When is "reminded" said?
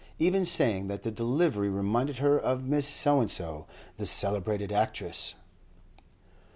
1.69-2.17